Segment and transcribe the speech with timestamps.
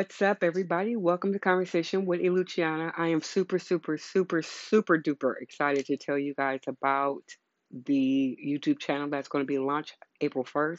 [0.00, 0.96] What's up, everybody?
[0.96, 2.90] Welcome to Conversation with Luciana.
[2.96, 7.24] I am super, super, super, super duper excited to tell you guys about
[7.70, 10.78] the YouTube channel that's going to be launched April 1st.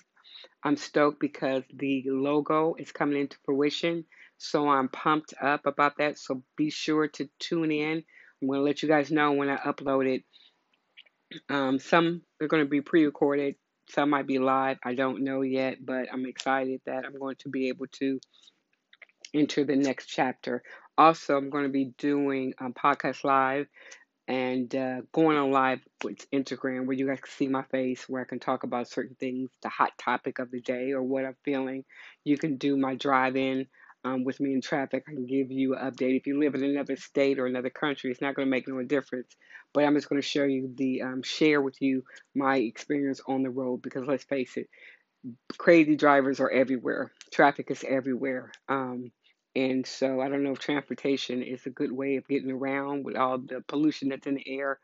[0.64, 4.06] I'm stoked because the logo is coming into fruition,
[4.40, 6.18] so I'm pumped up about that.
[6.18, 8.04] So be sure to tune in.
[8.42, 10.24] I'm going to let you guys know when I upload it.
[11.48, 13.54] Um, some are going to be pre recorded,
[13.88, 14.80] some might be live.
[14.84, 18.20] I don't know yet, but I'm excited that I'm going to be able to
[19.34, 20.64] into the next chapter.
[20.98, 23.68] Also, I'm going to be doing um, podcast live
[24.28, 28.22] and uh, going on live with Instagram where you guys can see my face, where
[28.22, 31.36] I can talk about certain things, the hot topic of the day or what I'm
[31.44, 31.84] feeling.
[32.24, 33.68] You can do my drive in
[34.04, 35.04] um, with me in traffic.
[35.08, 36.18] I can give you an update.
[36.18, 38.82] If you live in another state or another country, it's not going to make no
[38.84, 39.36] difference.
[39.74, 42.04] But I'm just going to show you the um, share with you
[42.36, 44.68] my experience on the road because let's face it,
[45.58, 47.12] crazy drivers are everywhere.
[47.32, 48.52] Traffic is everywhere.
[48.68, 49.12] Um,
[49.56, 53.16] and so I don't know if transportation is a good way of getting around with
[53.16, 54.80] all the pollution that's in the air,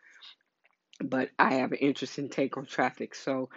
[1.04, 3.16] but I have an interesting take on traffic.
[3.16, 3.50] So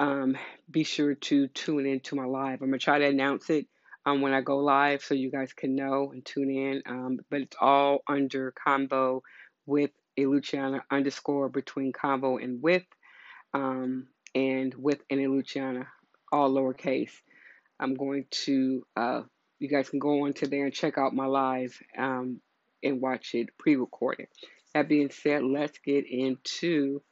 [0.00, 0.36] um,
[0.70, 2.60] be sure to tune in to my live.
[2.60, 3.66] I'm going to try to announce it
[4.04, 6.82] um, when I go live so you guys can know and tune in.
[6.86, 9.20] Um, but it's all under convo
[9.66, 12.84] with a Luciana underscore between convo and with,
[13.54, 15.86] um, and with and a Luciana,
[16.32, 17.12] all lowercase.
[17.78, 19.22] I'm going to uh,
[19.58, 22.40] you guys can go on to there and check out my live um,
[22.82, 24.28] and watch it pre-recorded.
[24.74, 27.02] That being said, let's get into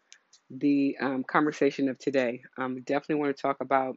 [0.50, 2.42] the um, conversation of today.
[2.58, 3.96] Um, definitely want to talk about,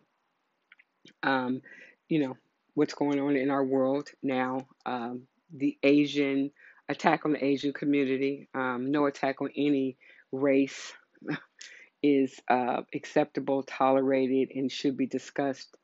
[1.22, 1.62] um,
[2.08, 2.38] you know,
[2.74, 4.68] what's going on in our world now.
[4.86, 5.24] Um,
[5.54, 6.52] the Asian
[6.88, 8.50] attack on the Asian community.
[8.54, 9.98] Um, no attack on any
[10.32, 10.94] race
[12.04, 15.76] is uh, acceptable, tolerated, and should be discussed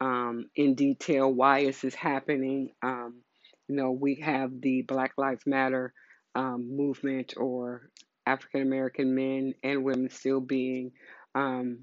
[0.00, 2.70] um, in detail why this is happening.
[2.82, 3.22] Um,
[3.68, 5.92] you know, we have the Black Lives Matter
[6.34, 7.90] um, movement or
[8.26, 10.92] African American men and women still being,
[11.34, 11.78] um,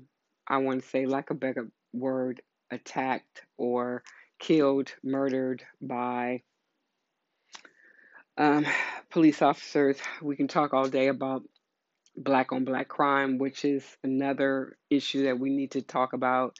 [0.47, 4.03] I want to say, like a better word, attacked or
[4.39, 6.41] killed, murdered by
[8.37, 8.65] um,
[9.09, 9.97] police officers.
[10.21, 11.43] We can talk all day about
[12.17, 16.55] black on black crime, which is another issue that we need to talk about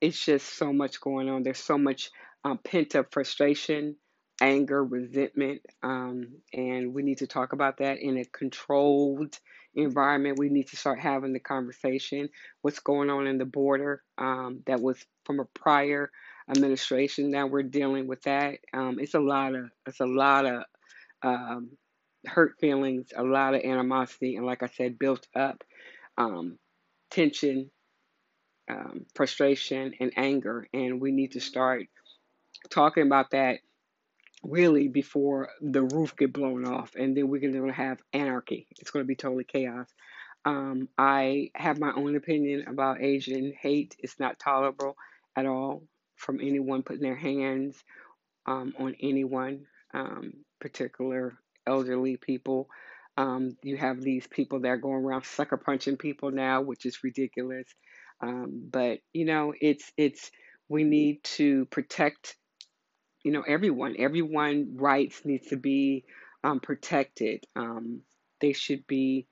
[0.00, 1.42] it's just so much going on.
[1.42, 2.10] There's so much
[2.44, 3.96] um, pent up frustration,
[4.40, 9.38] anger, resentment, um, and we need to talk about that in a controlled
[9.74, 10.38] environment.
[10.38, 12.28] We need to start having the conversation.
[12.62, 16.10] What's going on in the border um, that was from a prior
[16.48, 17.30] administration?
[17.30, 18.58] Now we're dealing with that.
[18.72, 20.62] Um, it's a lot of it's a lot of
[21.22, 21.70] um,
[22.26, 25.62] hurt feelings, a lot of animosity, and like I said, built up
[26.16, 26.58] um,
[27.10, 27.70] tension
[28.68, 31.84] um, frustration and anger, and we need to start
[32.70, 33.60] talking about that
[34.44, 38.66] really before the roof get blown off, and then we're going to have anarchy.
[38.78, 39.88] It's going to be totally chaos.
[40.44, 43.96] Um, I have my own opinion about Asian hate.
[43.98, 44.96] It's not tolerable
[45.36, 45.82] at all
[46.16, 47.82] from anyone putting their hands
[48.46, 51.34] um, on anyone, um, particular
[51.66, 52.68] elderly people.
[53.16, 57.02] Um, you have these people that are going around sucker punching people now, which is
[57.02, 57.66] ridiculous.
[58.20, 60.30] Um, but you know, it's it's
[60.68, 62.36] we need to protect
[63.24, 63.96] you know everyone.
[63.98, 66.04] Everyone rights needs to be
[66.44, 67.44] um, protected.
[67.56, 68.02] Um,
[68.40, 69.26] they should be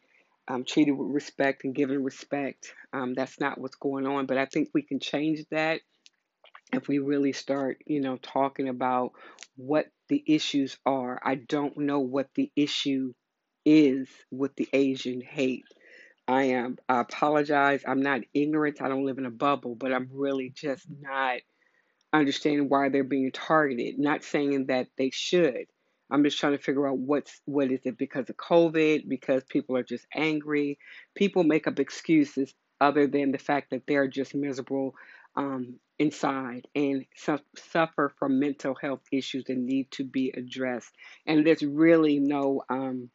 [0.48, 2.72] um, treated with respect and given respect.
[2.92, 5.80] Um, that's not what's going on, but I think we can change that
[6.72, 9.12] if we really start, you know, talking about
[9.56, 11.20] what the issues are.
[11.24, 13.14] I don't know what the issue
[13.64, 15.64] is with the Asian hate.
[16.28, 16.78] I am.
[16.88, 17.82] I apologize.
[17.86, 18.82] I'm not ignorant.
[18.82, 21.38] I don't live in a bubble, but I'm really just not
[22.12, 23.98] understanding why they're being targeted.
[23.98, 25.66] Not saying that they should.
[26.10, 29.76] I'm just trying to figure out what's what is it because of COVID, because people
[29.76, 30.78] are just angry.
[31.14, 34.94] People make up excuses other than the fact that they're just miserable
[35.36, 40.92] um, inside and su- suffer from mental health issues that need to be addressed.
[41.26, 43.10] And there's really no um,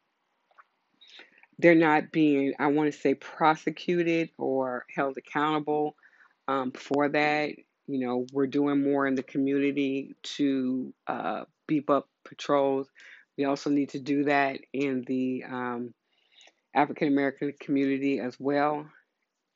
[1.61, 5.95] they're not being, I want to say, prosecuted or held accountable
[6.47, 7.51] um, for that.
[7.87, 12.89] You know, we're doing more in the community to uh, beef up patrols.
[13.37, 15.93] We also need to do that in the um,
[16.73, 18.85] African American community as well.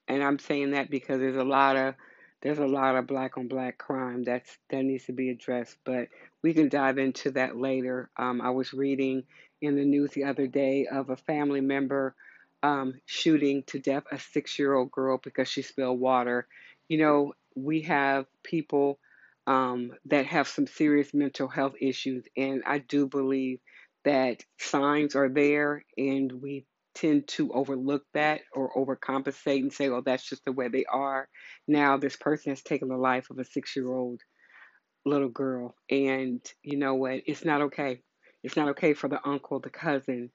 [0.07, 1.95] And I'm saying that because there's a lot of
[2.41, 5.77] there's a lot of black on black crime that's that needs to be addressed.
[5.83, 6.09] But
[6.43, 8.09] we can dive into that later.
[8.17, 9.23] Um, I was reading
[9.65, 12.15] in the news the other day of a family member
[12.63, 16.47] um, shooting to death a six year old girl because she spilled water.
[16.87, 18.99] You know, we have people
[19.47, 22.25] um, that have some serious mental health issues.
[22.35, 23.59] And I do believe
[24.03, 30.01] that signs are there and we tend to overlook that or overcompensate and say, oh,
[30.01, 31.27] that's just the way they are.
[31.67, 34.21] Now, this person has taken the life of a six year old
[35.05, 35.75] little girl.
[35.89, 37.21] And you know what?
[37.27, 38.01] It's not okay.
[38.45, 40.29] It's not okay for the uncle, the cousin,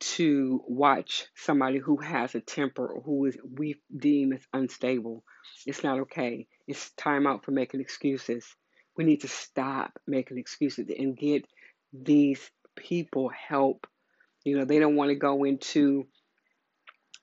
[0.00, 5.24] to watch somebody who has a temper or who is we deem as unstable.
[5.64, 6.46] It's not okay.
[6.66, 8.44] It's time out for making excuses.
[8.98, 11.46] We need to stop making excuses and get
[11.90, 13.86] these people help.
[14.44, 16.06] You know, they don't want to go into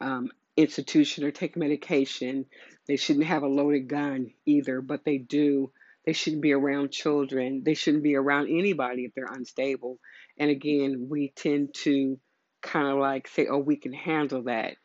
[0.01, 2.48] um, institution or take medication.
[2.88, 5.72] They shouldn't have a loaded gun either, but they do.
[6.06, 7.63] They shouldn't be around children.
[7.66, 10.00] They shouldn't be around anybody if they're unstable.
[10.38, 12.19] And again, we tend to
[12.62, 14.75] kind of like say, "Oh, we can handle that."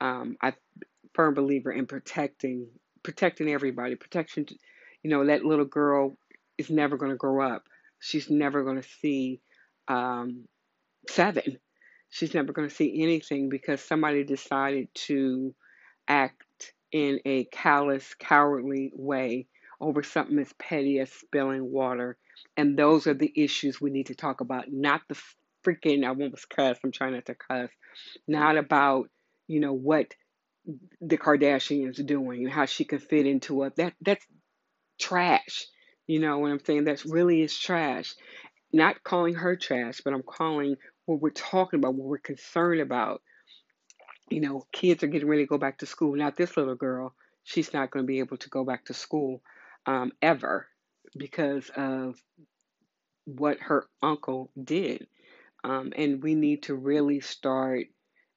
[0.00, 0.54] Um, I
[1.14, 2.68] firm believer in protecting
[3.02, 3.96] protecting everybody.
[3.96, 4.46] Protection,
[5.02, 6.16] you know, that little girl
[6.56, 7.64] is never going to grow up.
[8.00, 9.40] She's never going to see
[9.88, 10.46] um,
[11.08, 11.58] seven.
[12.10, 15.54] She's never going to see anything because somebody decided to
[16.08, 19.46] act in a callous, cowardly way
[19.82, 22.16] over something as petty as spilling water.
[22.56, 25.20] And those are the issues we need to talk about, not the
[25.64, 27.70] freaking, I almost cuss, I'm trying not to cuss,
[28.26, 29.08] not about,
[29.48, 30.14] you know, what
[31.00, 33.76] the Kardashians doing and how she can fit into it.
[33.76, 34.24] That that's
[35.00, 35.66] trash.
[36.06, 36.84] You know what I'm saying?
[36.84, 38.14] That's really is trash.
[38.72, 40.76] Not calling her trash, but I'm calling
[41.06, 43.22] what we're talking about, what we're concerned about.
[44.30, 46.16] You know, kids are getting ready to go back to school.
[46.16, 47.14] Now, this little girl,
[47.44, 49.42] she's not going to be able to go back to school
[49.86, 50.66] um, ever
[51.16, 52.16] because of
[53.24, 55.06] what her uncle did.
[55.64, 57.86] Um, and we need to really start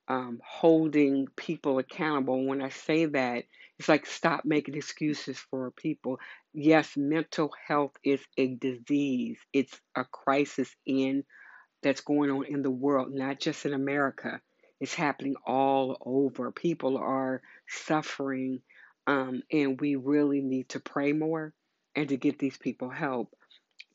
[0.08, 2.46] um, holding people accountable.
[2.46, 3.46] When I say that,
[3.80, 6.20] it's like stop making excuses for people.
[6.54, 9.38] Yes, mental health is a disease.
[9.54, 11.24] It's a crisis in
[11.84, 14.42] that's going on in the world, not just in America.
[14.80, 16.52] It's happening all over.
[16.52, 18.62] People are suffering,
[19.08, 21.54] um, and we really need to pray more
[21.96, 23.36] and to get these people help.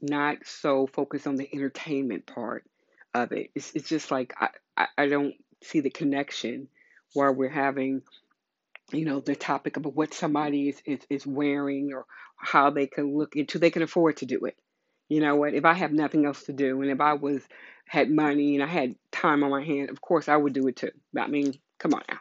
[0.01, 2.65] Not so focused on the entertainment part
[3.15, 3.51] of it.
[3.55, 6.69] It's, it's just like I, I, I don't see the connection
[7.13, 8.03] where we're having
[8.93, 13.17] you know the topic of what somebody is, is, is wearing or how they can
[13.17, 14.57] look into they can afford to do it
[15.09, 17.43] you know what if i have nothing else to do and if i was
[17.87, 20.77] had money and i had time on my hand of course i would do it
[20.77, 22.19] too But i mean come on now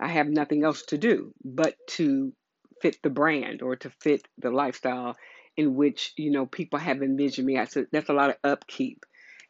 [0.00, 2.32] i have nothing else to do but to
[2.80, 5.16] fit the brand or to fit the lifestyle
[5.56, 9.04] in which you know people have envisioned me that's a lot of upkeep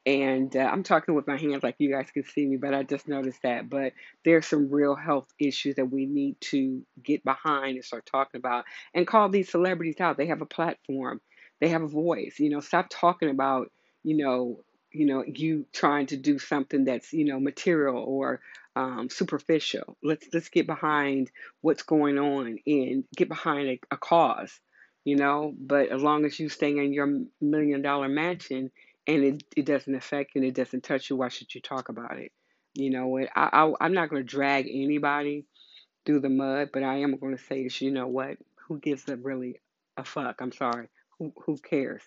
[0.08, 2.82] and uh, I'm talking with my hands like you guys can see me, but I
[2.82, 3.68] just noticed that.
[3.68, 3.92] But
[4.24, 8.64] there's some real health issues that we need to get behind and start talking about
[8.94, 10.16] and call these celebrities out.
[10.16, 11.20] They have a platform,
[11.60, 12.36] they have a voice.
[12.38, 13.70] You know, stop talking about,
[14.02, 14.60] you know,
[14.92, 18.40] you know, you trying to do something that's, you know, material or
[18.78, 19.96] um, superficial.
[20.04, 21.32] Let's let's get behind
[21.62, 24.52] what's going on and get behind a, a cause,
[25.04, 25.52] you know.
[25.58, 28.70] But as long as you stay in your million dollar mansion
[29.08, 31.88] and it, it doesn't affect you and it doesn't touch you, why should you talk
[31.88, 32.30] about it?
[32.74, 35.44] You know, I, I, I'm not going to drag anybody
[36.06, 38.36] through the mud, but I am going to say is, you know what?
[38.68, 39.60] Who gives a really
[39.96, 40.36] a fuck?
[40.40, 40.88] I'm sorry.
[41.18, 42.02] Who, who cares,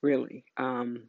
[0.00, 0.44] really?
[0.56, 1.08] Um,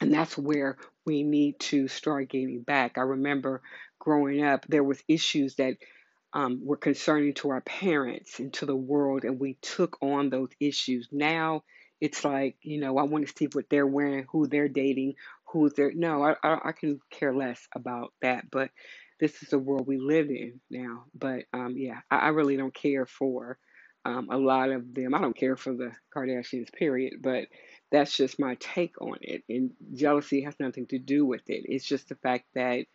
[0.00, 0.76] and that's where
[1.06, 2.98] we need to start getting back.
[2.98, 3.62] I remember
[3.98, 5.76] growing up, there was issues that
[6.32, 10.50] um, were concerning to our parents and to the world, and we took on those
[10.60, 11.08] issues.
[11.10, 11.64] Now
[12.00, 15.14] it's like you know I want to see what they're wearing, who they're dating,
[15.52, 15.92] who they're.
[15.94, 18.50] No, I I, I can care less about that.
[18.50, 18.70] But
[19.20, 21.04] this is the world we live in now.
[21.14, 23.58] But um, yeah, I, I really don't care for
[24.04, 25.14] um, a lot of them.
[25.14, 27.14] I don't care for the Kardashians, period.
[27.20, 27.46] But
[27.90, 29.42] that's just my take on it.
[29.48, 31.64] And jealousy has nothing to do with it.
[31.66, 32.86] It's just the fact that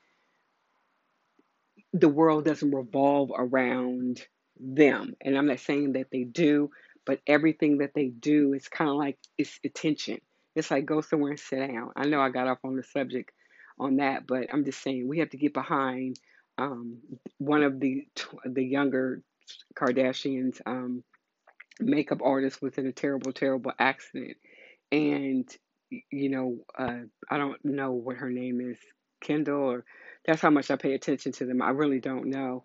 [1.93, 4.25] the world doesn't revolve around
[4.59, 5.15] them.
[5.21, 6.71] And I'm not saying that they do,
[7.05, 10.19] but everything that they do is kind of like it's attention.
[10.55, 11.91] It's like go somewhere and sit down.
[11.95, 13.31] I know I got off on the subject
[13.79, 16.19] on that, but I'm just saying we have to get behind
[16.57, 16.99] um,
[17.39, 18.07] one of the
[18.45, 19.21] the younger
[19.75, 21.03] Kardashians um,
[21.79, 24.37] makeup artist was in a terrible, terrible accident,
[24.91, 25.49] and
[26.11, 28.77] you know uh, I don't know what her name is,
[29.21, 29.85] Kendall, or
[30.25, 31.61] that's how much I pay attention to them.
[31.61, 32.63] I really don't know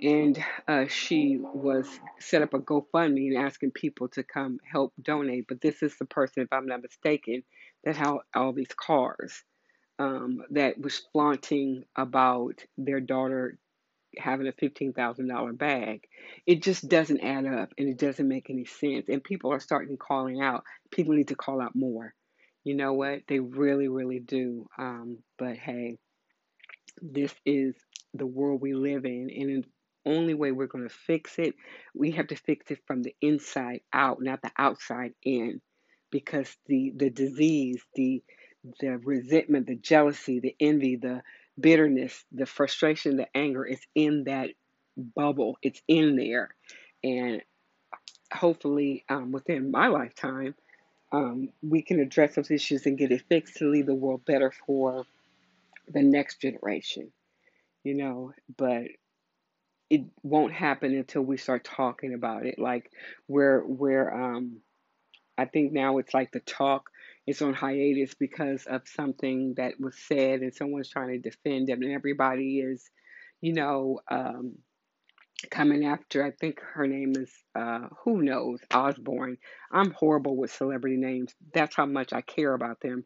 [0.00, 1.86] and uh, she was
[2.18, 5.46] set up a GoFundMe and asking people to come help donate.
[5.48, 7.42] But this is the person, if I'm not mistaken,
[7.84, 9.42] that had all these cars
[9.98, 13.58] um, that was flaunting about their daughter
[14.18, 16.06] having a $15,000 bag.
[16.46, 19.06] It just doesn't add up and it doesn't make any sense.
[19.08, 20.64] And people are starting calling out.
[20.90, 22.14] People need to call out more.
[22.64, 23.22] You know what?
[23.28, 24.66] They really, really do.
[24.78, 25.98] Um, but hey,
[27.00, 27.74] this is
[28.14, 29.30] the world we live in.
[29.34, 31.54] And the only way we're going to fix it,
[31.94, 35.60] we have to fix it from the inside out, not the outside in.
[36.10, 38.22] Because the, the disease, the
[38.80, 41.22] the resentment, the jealousy, the envy, the
[41.58, 44.50] bitterness, the frustration, the anger is in that
[44.96, 45.58] bubble.
[45.62, 46.50] It's in there.
[47.02, 47.42] And
[48.32, 50.54] hopefully, um, within my lifetime,
[51.12, 54.52] um, we can address those issues and get it fixed to leave the world better
[54.66, 55.04] for
[55.88, 57.12] the next generation,
[57.84, 58.32] you know.
[58.56, 58.84] But
[59.88, 62.58] it won't happen until we start talking about it.
[62.58, 62.90] Like
[63.26, 64.58] where where um,
[65.38, 66.90] I think now it's like the talk
[67.26, 71.82] is on hiatus because of something that was said and someone's trying to defend them
[71.82, 72.90] and everybody is,
[73.40, 74.54] you know, um,
[75.50, 79.38] coming after I think her name is uh who knows, Osbourne.
[79.72, 81.34] I'm horrible with celebrity names.
[81.54, 83.04] That's how much I care about them.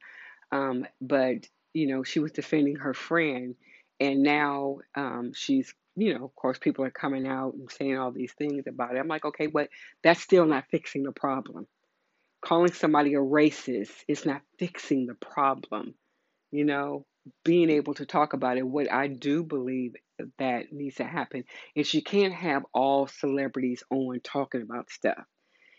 [0.53, 3.57] Um, but you know, she was defending her friend
[4.01, 8.13] and now um she's you know, of course, people are coming out and saying all
[8.13, 8.99] these things about it.
[9.01, 9.69] I'm like, okay, but
[10.03, 11.67] that's still not fixing the problem
[12.43, 15.95] calling somebody a racist is not fixing the problem.
[16.51, 17.07] You know,
[17.45, 18.67] being able to talk about it.
[18.67, 19.95] What I do believe
[20.39, 21.45] that needs to happen
[21.75, 25.25] is you can't have all celebrities on talking about stuff.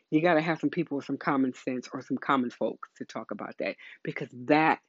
[0.10, 3.06] You got to have some people with some common sense or some common folks to
[3.06, 4.80] talk about that because that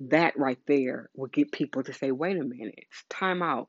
[0.00, 3.68] that right there will get people to say, "Wait a minute, it's time out."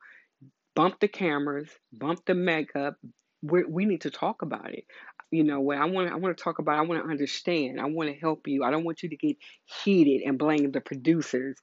[0.75, 2.95] Bump the cameras, bump the makeup.
[3.43, 4.85] we we need to talk about it
[5.33, 7.85] you know what I want I want to talk about I want to understand I
[7.85, 8.63] want to help you.
[8.63, 11.57] I don't want you to get heated and blame the producers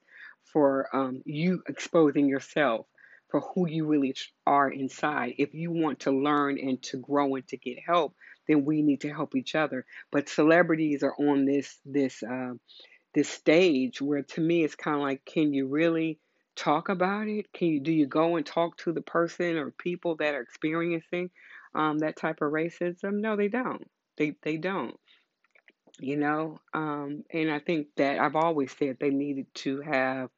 [0.51, 2.85] for um, you exposing yourself
[3.29, 4.13] for who you really
[4.45, 5.35] are inside.
[5.37, 8.13] If you want to learn and to grow and to get help
[8.47, 9.85] then we need to help each other.
[10.11, 12.53] But celebrities are on this this uh,
[13.13, 16.19] this stage where to me it's kind of like can you really
[16.57, 17.53] talk about it?
[17.53, 21.29] Can you do you go and talk to the person or people that are experiencing
[21.75, 23.21] um, that type of racism?
[23.21, 23.87] No, they don't.
[24.17, 24.95] They they don't.
[25.99, 30.29] You know, um, and I think that I've always said they needed to have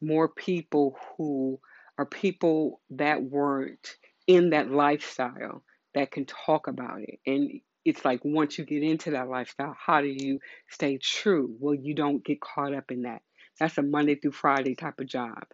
[0.00, 1.60] more people who
[1.98, 5.62] are people that weren't in that lifestyle
[5.94, 7.20] that can talk about it.
[7.26, 11.54] And it's like once you get into that lifestyle, how do you stay true?
[11.60, 13.22] Well, you don't get caught up in that.
[13.60, 15.44] That's a Monday through Friday type of job.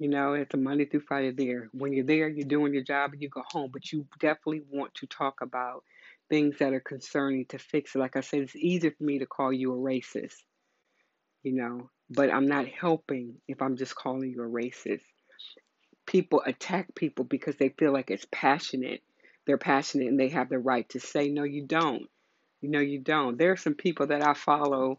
[0.00, 1.68] You know, it's a Monday through Friday there.
[1.72, 4.94] When you're there, you're doing your job and you go home, but you definitely want
[4.94, 5.84] to talk about
[6.30, 7.98] things that are concerning to fix it.
[7.98, 10.36] Like I said, it's easier for me to call you a racist,
[11.42, 15.02] you know, but I'm not helping if I'm just calling you a racist.
[16.06, 19.02] People attack people because they feel like it's passionate.
[19.46, 22.06] They're passionate and they have the right to say, no, you don't.
[22.62, 23.36] You know, you don't.
[23.36, 24.98] There are some people that I follow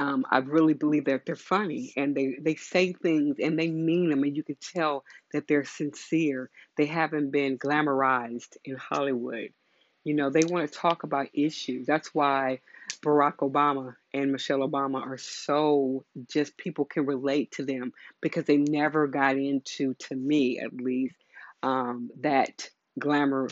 [0.00, 4.10] um, I really believe that they're funny and they, they say things and they mean
[4.10, 6.50] them, and you can tell that they're sincere.
[6.78, 9.50] They haven't been glamorized in Hollywood.
[10.04, 11.86] You know, they want to talk about issues.
[11.86, 12.60] That's why
[13.04, 17.92] Barack Obama and Michelle Obama are so just people can relate to them
[18.22, 21.16] because they never got into, to me at least,
[21.62, 23.48] um, that glamour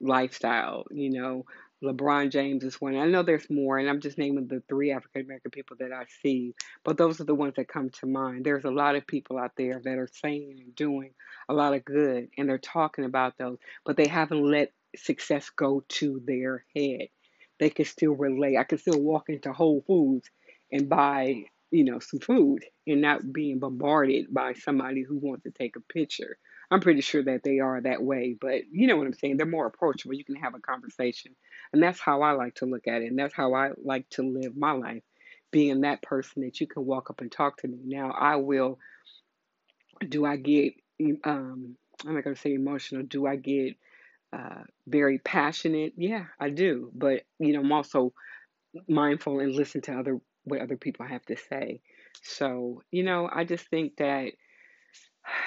[0.00, 1.44] lifestyle, you know,
[1.82, 2.96] LeBron James is one.
[2.96, 6.04] I know there's more, and I'm just naming the three African American people that I
[6.22, 8.44] see, but those are the ones that come to mind.
[8.44, 11.12] There's a lot of people out there that are saying and doing
[11.48, 15.82] a lot of good, and they're talking about those, but they haven't let success go
[15.88, 17.08] to their head.
[17.58, 18.58] They can still relate.
[18.58, 20.28] I can still walk into Whole Foods
[20.70, 25.50] and buy, you know, some food and not being bombarded by somebody who wants to
[25.50, 26.36] take a picture
[26.70, 29.36] I'm pretty sure that they are that way, but you know what I'm saying?
[29.36, 30.14] They're more approachable.
[30.14, 31.34] You can have a conversation.
[31.72, 33.06] And that's how I like to look at it.
[33.06, 35.02] And that's how I like to live my life,
[35.50, 37.78] being that person that you can walk up and talk to me.
[37.84, 38.78] Now, I will,
[40.08, 40.74] do I get,
[41.24, 43.74] um, I'm not going to say emotional, do I get
[44.32, 45.94] uh, very passionate?
[45.96, 46.92] Yeah, I do.
[46.94, 48.12] But, you know, I'm also
[48.88, 51.80] mindful and listen to other what other people have to say.
[52.22, 54.32] So, you know, I just think that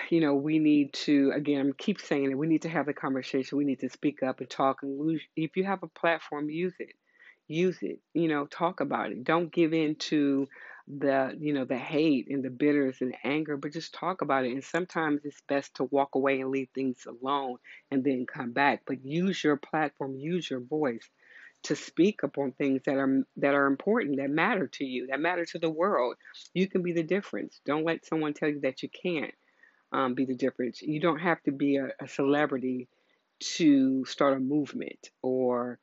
[0.09, 3.57] you know, we need to, again, keep saying it, we need to have the conversation.
[3.57, 4.83] We need to speak up and talk.
[4.83, 6.93] And if you have a platform, use it.
[7.47, 7.99] Use it.
[8.13, 9.23] You know, talk about it.
[9.23, 10.47] Don't give in to
[10.87, 14.45] the, you know, the hate and the bitterness and the anger, but just talk about
[14.45, 14.51] it.
[14.51, 17.57] And sometimes it's best to walk away and leave things alone
[17.91, 18.83] and then come back.
[18.85, 21.09] But use your platform, use your voice
[21.63, 25.45] to speak upon things that are that are important, that matter to you, that matter
[25.45, 26.15] to the world.
[26.53, 27.61] You can be the difference.
[27.65, 29.33] Don't let someone tell you that you can't
[29.93, 30.81] um, be the difference.
[30.81, 32.87] You don't have to be a, a celebrity
[33.39, 35.79] to start a movement or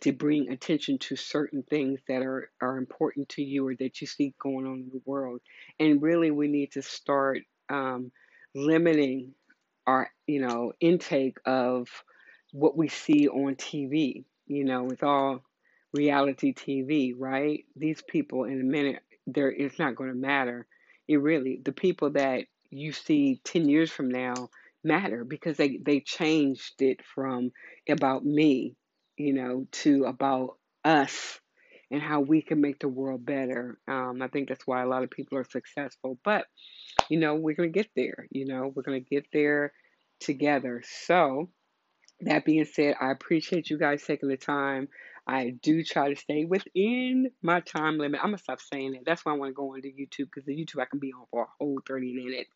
[0.00, 4.06] to bring attention to certain things that are, are important to you or that you
[4.06, 5.40] see going on in the world.
[5.78, 8.10] And really, we need to start um,
[8.54, 9.34] limiting
[9.86, 11.88] our, you know, intake of
[12.52, 14.24] what we see on TV.
[14.46, 15.42] You know, with all
[15.94, 17.64] reality TV, right?
[17.76, 20.66] These people in a minute, there it's not going to matter.
[21.06, 24.48] It really, the people that you see 10 years from now
[24.82, 27.50] matter because they, they changed it from
[27.88, 28.76] about me,
[29.16, 31.38] you know, to about us
[31.90, 33.78] and how we can make the world better.
[33.86, 36.18] Um, I think that's why a lot of people are successful.
[36.24, 36.46] But,
[37.08, 38.26] you know, we're going to get there.
[38.30, 39.72] You know, we're going to get there
[40.20, 40.82] together.
[41.06, 41.50] So,
[42.20, 44.88] that being said, I appreciate you guys taking the time.
[45.26, 48.20] I do try to stay within my time limit.
[48.22, 49.04] I'm gonna stop saying it.
[49.06, 51.24] That's why I want to go onto YouTube because the YouTube I can be on
[51.30, 52.50] for a whole 30 minutes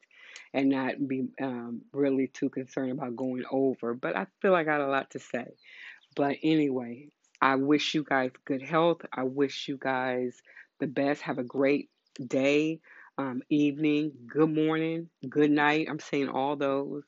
[0.52, 3.94] and not be um, really too concerned about going over.
[3.94, 5.47] But I feel I got a lot to say.
[6.16, 7.08] But anyway,
[7.40, 9.02] I wish you guys good health.
[9.12, 10.41] I wish you guys
[10.80, 11.23] the best.
[11.23, 11.91] Have a great
[12.25, 12.80] day,
[13.17, 15.86] um, evening, good morning, good night.
[15.88, 17.04] I'm saying all those.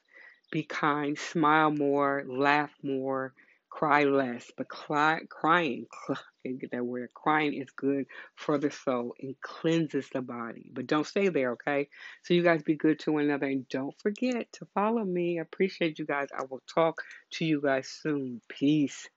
[0.51, 3.35] Be kind, smile more, laugh more,
[3.69, 4.51] cry less.
[4.57, 5.87] But cry, crying,
[6.45, 7.11] that word.
[7.15, 10.71] Crying is good for the soul and cleanses the body.
[10.73, 11.89] But don't stay there, okay?
[12.23, 15.39] So you guys be good to one another and don't forget to follow me.
[15.39, 16.29] I appreciate you guys.
[16.37, 18.41] I will talk to you guys soon.
[18.49, 19.09] Peace.